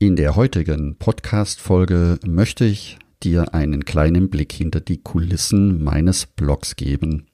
[0.00, 6.76] In der heutigen Podcast-Folge möchte ich dir einen kleinen Blick hinter die Kulissen meines Blogs
[6.76, 7.26] geben.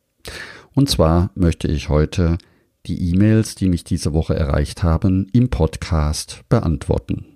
[0.73, 2.39] Und zwar möchte ich heute
[2.87, 7.27] die E-Mails, die mich diese Woche erreicht haben, im Podcast beantworten.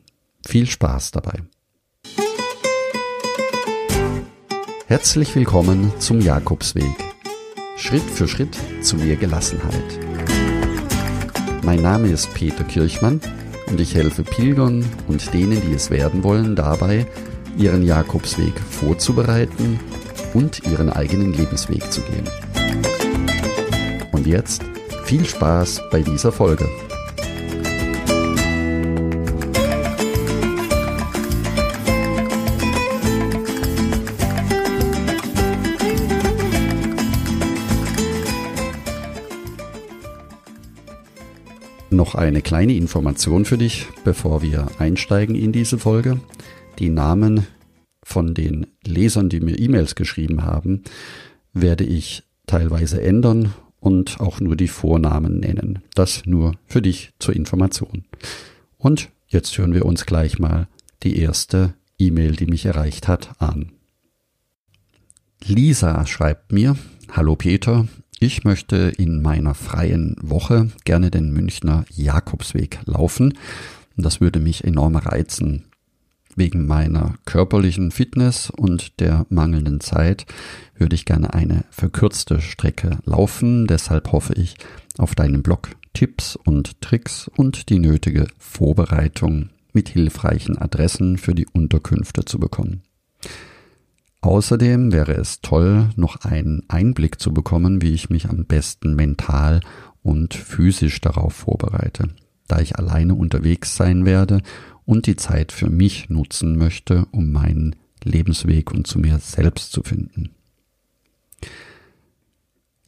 [0.47, 1.43] Viel Spaß dabei.
[4.87, 6.97] Herzlich willkommen zum Jakobsweg.
[7.77, 9.99] Schritt für Schritt zu mehr Gelassenheit.
[11.63, 13.21] Mein Name ist Peter Kirchmann
[13.71, 17.07] und ich helfe Pilgern und denen, die es werden wollen, dabei,
[17.57, 19.81] ihren Jakobsweg vorzubereiten
[20.35, 22.29] und ihren eigenen Lebensweg zu gehen.
[24.13, 24.63] Und jetzt
[25.05, 26.69] viel Spaß bei dieser Folge.
[42.09, 46.19] Noch eine kleine Information für dich, bevor wir einsteigen in diese Folge.
[46.79, 47.47] Die Namen
[48.03, 50.85] von den Lesern, die mir E-Mails geschrieben haben,
[51.53, 55.81] werde ich teilweise ändern und auch nur die Vornamen nennen.
[55.95, 58.05] Das nur für dich zur Information.
[58.79, 60.67] Und jetzt hören wir uns gleich mal
[61.03, 63.73] die erste E-Mail, die mich erreicht hat, an.
[65.45, 66.75] Lisa schreibt mir,
[67.13, 67.87] Hallo Peter,
[68.21, 73.39] ich möchte in meiner freien Woche gerne den Münchner Jakobsweg laufen.
[73.97, 75.65] Das würde mich enorm reizen.
[76.37, 80.27] Wegen meiner körperlichen Fitness und der mangelnden Zeit
[80.77, 83.67] würde ich gerne eine verkürzte Strecke laufen.
[83.67, 84.57] Deshalb hoffe ich
[84.99, 91.47] auf deinen Blog Tipps und Tricks und die nötige Vorbereitung mit hilfreichen Adressen für die
[91.53, 92.83] Unterkünfte zu bekommen.
[94.21, 99.61] Außerdem wäre es toll, noch einen Einblick zu bekommen, wie ich mich am besten mental
[100.03, 102.09] und physisch darauf vorbereite,
[102.49, 104.43] da ich alleine unterwegs sein werde
[104.85, 109.83] und die Zeit für mich nutzen möchte, um meinen Lebensweg und zu mir selbst zu
[109.83, 110.31] finden.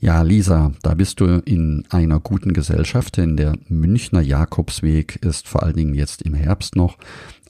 [0.02, 5.62] Ja, Lisa, da bist du in einer guten Gesellschaft, denn der Münchner Jakobsweg ist vor
[5.62, 6.96] allen Dingen jetzt im Herbst noch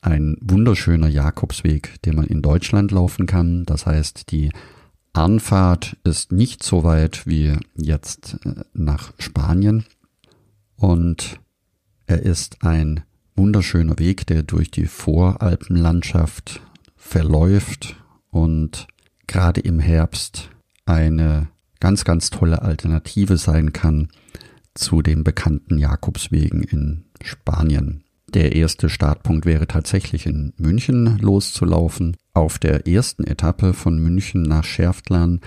[0.03, 3.65] ein wunderschöner Jakobsweg, den man in Deutschland laufen kann.
[3.65, 4.51] Das heißt, die
[5.13, 9.85] Anfahrt ist nicht so weit wie jetzt äh, nach Spanien
[10.77, 11.41] und
[12.07, 13.03] er ist ein
[13.37, 16.61] wunderschöner Weg, der durch die Voralpenlandschaft
[16.97, 17.97] verläuft
[18.31, 18.87] und
[19.27, 20.51] gerade im Herbst
[20.87, 21.49] eine
[21.81, 24.09] ganz, ganz tolle Alternative sein kann
[24.75, 28.05] zu den bekannten Jakobswegen in Spanien.
[28.35, 32.17] Der erste Startpunkt wäre tatsächlich in München loszulaufen.
[32.33, 35.41] Auf der ersten Etappe von München nach Schärftlern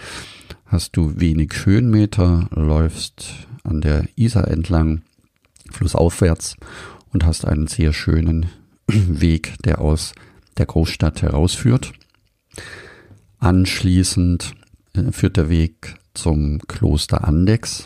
[0.65, 5.01] hast du wenig Höhenmeter, läufst an der Isar entlang,
[5.71, 6.57] flussaufwärts
[7.13, 8.47] und hast einen sehr schönen
[8.87, 10.13] Weg, der aus
[10.57, 11.93] der Großstadt herausführt.
[13.39, 14.55] Anschließend
[14.93, 17.85] äh, führt der Weg zum Kloster Andex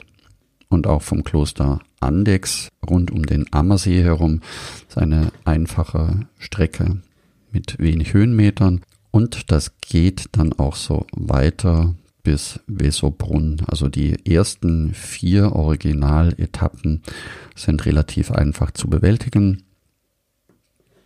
[0.69, 4.41] und auch vom Kloster Andex rund um den Ammersee herum.
[4.41, 7.01] Das ist eine einfache Strecke
[7.51, 8.81] mit wenig Höhenmetern
[9.11, 13.61] und das geht dann auch so weiter bis Wesobrunn.
[13.67, 17.01] Also die ersten vier Originaletappen
[17.55, 19.63] sind relativ einfach zu bewältigen.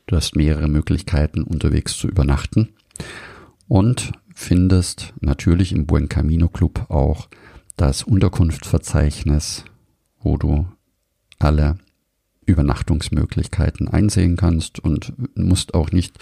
[0.08, 2.70] Du hast mehrere Möglichkeiten unterwegs zu übernachten
[3.68, 7.30] und findest natürlich im Buen Camino Club auch
[7.78, 9.64] das Unterkunftsverzeichnis,
[10.20, 10.66] wo du
[11.44, 11.78] alle
[12.46, 16.18] Übernachtungsmöglichkeiten einsehen kannst und musst auch nicht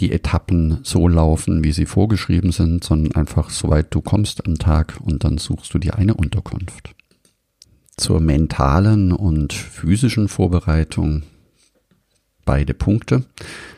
[0.00, 4.98] die Etappen so laufen, wie sie vorgeschrieben sind, sondern einfach soweit du kommst am Tag
[5.00, 6.94] und dann suchst du dir eine Unterkunft.
[7.96, 11.22] Zur mentalen und physischen Vorbereitung
[12.44, 13.24] beide Punkte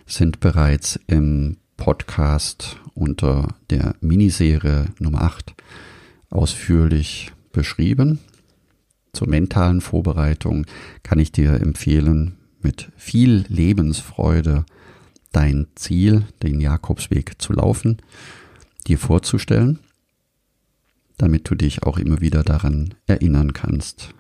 [0.06, 5.55] sind bereits im Podcast unter der Miniserie Nummer 8
[6.31, 8.21] ausführlich beschrieben.
[9.15, 10.67] Zur mentalen Vorbereitung
[11.03, 14.65] kann ich dir empfehlen, mit viel Lebensfreude
[15.33, 17.99] dein Ziel, den Jakobsweg zu laufen,
[18.87, 19.78] dir vorzustellen,
[21.16, 24.11] damit du dich auch immer wieder daran erinnern kannst.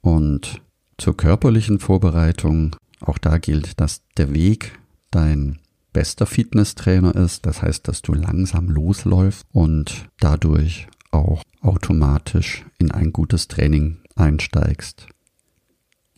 [0.00, 0.60] Und
[0.98, 4.78] zur körperlichen Vorbereitung, auch da gilt, dass der Weg
[5.10, 5.58] dein
[5.92, 7.46] bester Fitnesstrainer ist.
[7.46, 15.06] Das heißt, dass du langsam losläufst und dadurch auch automatisch in ein gutes Training einsteigst.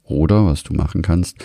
[0.04, 1.36] Oder was du machen kannst,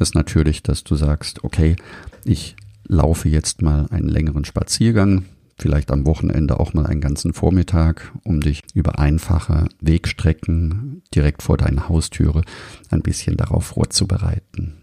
[0.00, 1.76] ist natürlich, dass du sagst, okay,
[2.24, 2.56] ich
[2.88, 5.26] laufe jetzt mal einen längeren Spaziergang,
[5.58, 11.56] vielleicht am Wochenende auch mal einen ganzen Vormittag, um dich über einfache Wegstrecken direkt vor
[11.56, 12.42] deiner Haustüre
[12.90, 14.74] ein bisschen darauf vorzubereiten.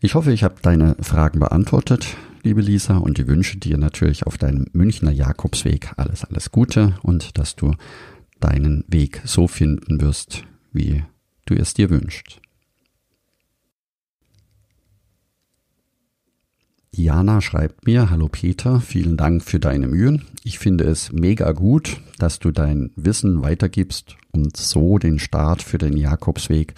[0.00, 4.36] Ich hoffe, ich habe deine Fragen beantwortet, liebe Lisa, und ich wünsche dir natürlich auf
[4.38, 7.74] deinem Münchner Jakobsweg alles, alles Gute und dass du
[8.38, 10.44] deinen Weg so finden wirst,
[10.76, 11.04] wie
[11.46, 12.40] du es dir wünschst.
[16.92, 20.22] Jana schreibt mir, hallo Peter, vielen Dank für deine Mühen.
[20.44, 25.76] Ich finde es mega gut, dass du dein Wissen weitergibst und so den Start für
[25.76, 26.74] den Jakobsweg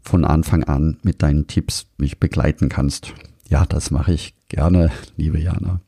[0.00, 3.14] von Anfang an mit deinen Tipps mich begleiten kannst.
[3.48, 5.80] Ja, das mache ich gerne, liebe Jana.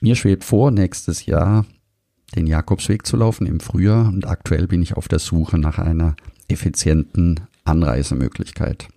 [0.00, 1.66] Mir schwebt vor, nächstes Jahr
[2.34, 6.16] den Jakobsweg zu laufen im Frühjahr und aktuell bin ich auf der Suche nach einer
[6.48, 8.88] effizienten Anreisemöglichkeit.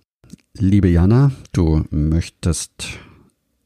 [0.54, 2.98] Liebe Jana, du möchtest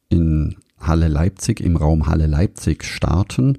[0.08, 3.58] in Halle Leipzig, im Raum Halle Leipzig starten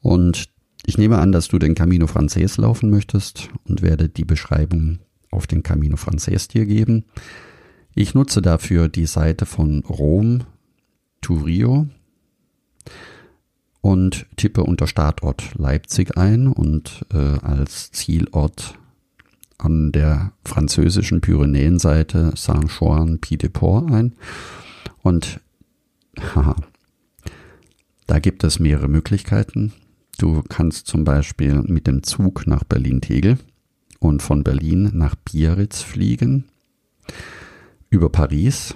[0.00, 0.48] und
[0.84, 4.98] ich nehme an, dass du den Camino Frances laufen möchtest und werde die Beschreibung
[5.30, 7.04] auf den Camino Frances dir geben.
[7.94, 10.44] Ich nutze dafür die Seite von Rom
[11.20, 11.86] to Rio
[13.80, 18.78] und tippe unter Startort Leipzig ein und äh, als Zielort
[19.58, 24.14] an der französischen Pyrenäenseite Saint-Jean-Pied-de-Port ein.
[25.02, 25.40] Und
[26.34, 26.56] haha,
[28.06, 29.72] da gibt es mehrere Möglichkeiten.
[30.18, 33.38] Du kannst zum Beispiel mit dem Zug nach Berlin-Tegel
[33.98, 36.44] und von Berlin nach Biarritz fliegen
[37.88, 38.74] über Paris.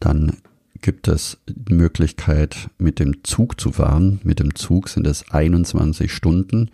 [0.00, 0.36] Dann
[0.84, 4.20] gibt es die Möglichkeit, mit dem Zug zu fahren.
[4.22, 6.70] Mit dem Zug sind es 21 Stunden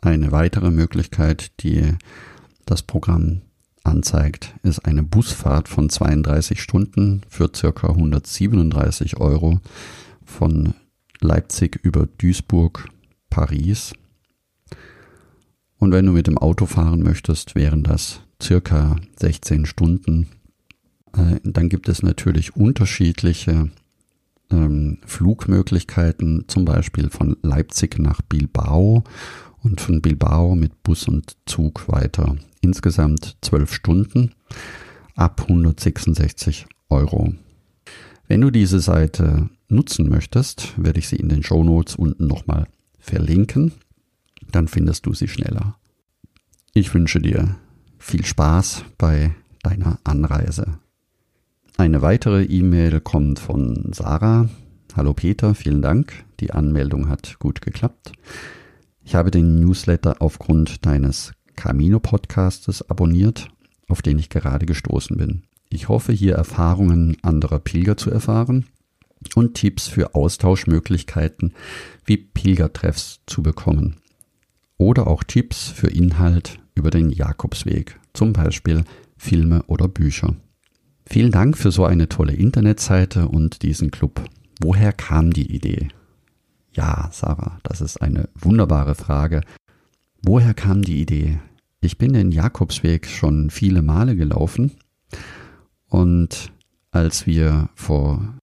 [0.00, 1.94] eine weitere Möglichkeit, die
[2.66, 3.42] das Programm
[3.84, 9.60] anzeigt, ist eine Busfahrt von 32 Stunden für circa 137 Euro
[10.24, 10.74] von
[11.20, 12.88] Leipzig über Duisburg,
[13.30, 13.92] Paris.
[15.78, 20.28] Und wenn du mit dem Auto fahren möchtest, wären das circa 16 Stunden.
[21.16, 23.70] Äh, dann gibt es natürlich unterschiedliche
[24.50, 29.04] ähm, Flugmöglichkeiten, zum Beispiel von Leipzig nach Bilbao
[29.62, 32.36] und von Bilbao mit Bus und Zug weiter.
[32.60, 34.32] Insgesamt zwölf Stunden
[35.14, 37.34] ab 166 Euro.
[38.28, 42.66] Wenn du diese Seite nutzen möchtest, werde ich sie in den Show Notes unten nochmal
[42.98, 43.72] verlinken.
[44.50, 45.76] Dann findest du sie schneller.
[46.74, 47.56] Ich wünsche dir
[47.98, 50.78] viel Spaß bei deiner Anreise.
[51.82, 54.48] Eine weitere E-Mail kommt von Sarah.
[54.94, 56.12] Hallo Peter, vielen Dank.
[56.38, 58.12] Die Anmeldung hat gut geklappt.
[59.02, 63.48] Ich habe den Newsletter aufgrund deines Camino-Podcastes abonniert,
[63.88, 65.42] auf den ich gerade gestoßen bin.
[65.70, 68.66] Ich hoffe, hier Erfahrungen anderer Pilger zu erfahren
[69.34, 71.52] und Tipps für Austauschmöglichkeiten
[72.04, 73.96] wie Pilgertreffs zu bekommen.
[74.78, 78.84] Oder auch Tipps für Inhalt über den Jakobsweg, zum Beispiel
[79.16, 80.36] Filme oder Bücher.
[81.06, 84.24] Vielen Dank für so eine tolle Internetseite und diesen Club.
[84.60, 85.88] Woher kam die Idee?
[86.72, 89.42] Ja, Sarah, das ist eine wunderbare Frage.
[90.22, 91.40] Woher kam die Idee?
[91.80, 94.72] Ich bin den Jakobsweg schon viele Male gelaufen
[95.88, 96.52] und
[96.92, 98.34] als wir vor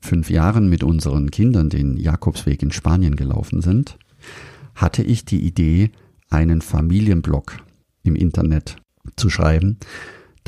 [0.00, 3.98] fünf Jahren mit unseren Kindern den Jakobsweg in Spanien gelaufen sind,
[4.74, 5.90] hatte ich die Idee,
[6.30, 7.58] einen Familienblog
[8.02, 8.76] im Internet
[9.16, 9.78] zu schreiben,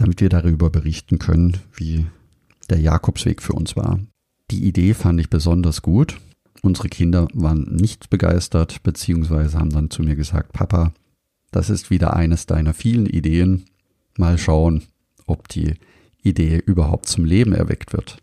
[0.00, 2.06] damit wir darüber berichten können, wie
[2.68, 4.00] der Jakobsweg für uns war.
[4.50, 6.18] Die Idee fand ich besonders gut
[6.62, 10.92] Unsere Kinder waren nicht begeistert, beziehungsweise haben dann zu mir gesagt, Papa,
[11.50, 13.64] das ist wieder eines deiner vielen Ideen.
[14.18, 14.82] Mal schauen,
[15.26, 15.74] ob die
[16.22, 18.18] Idee überhaupt zum Leben erweckt wird.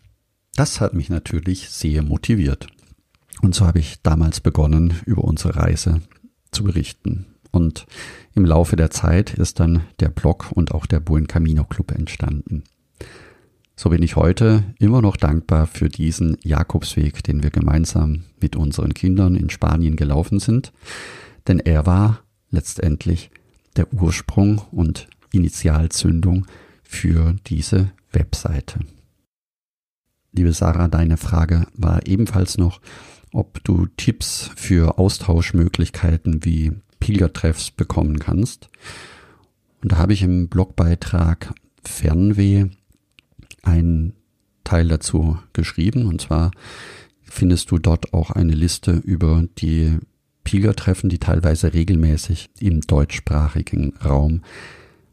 [0.54, 2.68] Das hat mich natürlich sehr motiviert.
[3.42, 6.00] Und so habe ich damals begonnen, über unsere Reise
[6.52, 7.26] zu berichten.
[7.50, 7.86] Und
[8.34, 12.64] im Laufe der Zeit ist dann der Blog und auch der Buen Camino Club entstanden.
[13.76, 18.92] So bin ich heute immer noch dankbar für diesen Jakobsweg, den wir gemeinsam mit unseren
[18.92, 20.72] Kindern in Spanien gelaufen sind,
[21.46, 23.30] denn er war letztendlich
[23.76, 26.46] der Ursprung und Initialzündung
[26.82, 28.80] für diese Webseite.
[30.32, 32.80] Liebe Sarah, deine Frage war ebenfalls noch,
[33.32, 38.68] ob du Tipps für Austauschmöglichkeiten wie Pilgertreffs bekommen kannst.
[39.82, 42.66] Und da habe ich im Blogbeitrag Fernweh
[43.62, 44.14] einen
[44.64, 46.06] Teil dazu geschrieben.
[46.06, 46.50] Und zwar
[47.22, 49.98] findest du dort auch eine Liste über die
[50.44, 54.42] Pilgertreffen, die teilweise regelmäßig im deutschsprachigen Raum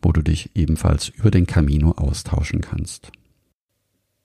[0.00, 3.12] wo du dich ebenfalls über den Camino austauschen kannst.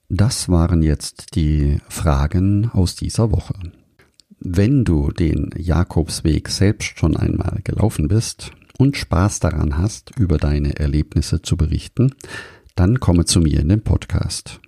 [0.08, 3.52] Das waren jetzt die Fragen aus dieser Woche.
[4.44, 10.80] Wenn du den Jakobsweg selbst schon einmal gelaufen bist und Spaß daran hast, über deine
[10.80, 12.12] Erlebnisse zu berichten,
[12.74, 14.58] dann komme zu mir in den Podcast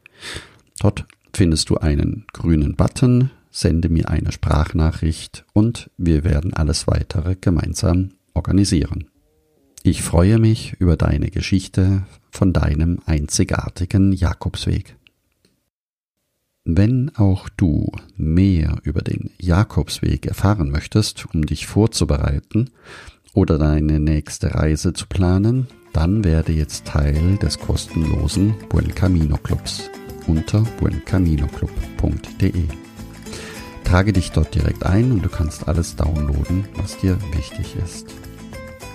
[0.81, 7.35] Dort findest du einen grünen Button, sende mir eine Sprachnachricht und wir werden alles weitere
[7.35, 9.09] gemeinsam organisieren.
[9.81, 14.95] Ich freue mich über deine Geschichte von deinem einzigartigen Jakobsweg.
[16.65, 22.69] Wenn auch du mehr über den Jakobsweg erfahren möchtest, um dich vorzubereiten
[23.33, 29.89] oder deine nächste Reise zu planen, dann werde jetzt Teil des kostenlosen Buen Camino Clubs
[30.27, 32.86] unter buencaminoclub.de.
[33.87, 38.13] Trage dich dort direkt ein und du kannst alles downloaden, was dir wichtig ist.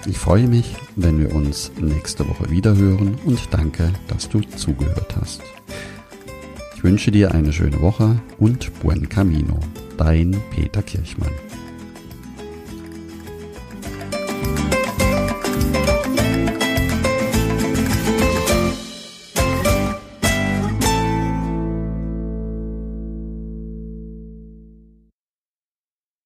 [0.05, 5.17] Ich freue mich, wenn wir uns nächste Woche wieder hören und danke, dass du zugehört
[5.19, 5.41] hast.
[6.77, 9.59] Ich wünsche dir eine schöne Woche und buen camino.
[9.97, 11.33] Dein Peter Kirchmann.